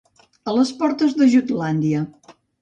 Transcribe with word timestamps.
A 0.51 0.55
les 0.59 0.71
portes 0.79 1.13
de 1.19 1.27
Jutlàndia. 1.35 2.03